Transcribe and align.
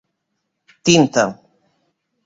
Tinta: 0.85 1.23